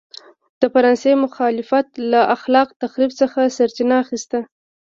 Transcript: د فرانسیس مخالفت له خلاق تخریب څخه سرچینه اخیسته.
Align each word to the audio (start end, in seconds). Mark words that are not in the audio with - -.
د 0.59 0.61
فرانسیس 0.73 1.17
مخالفت 1.25 1.87
له 2.11 2.21
خلاق 2.41 2.69
تخریب 2.81 3.11
څخه 3.21 3.39
سرچینه 3.57 3.95
اخیسته. 4.03 4.39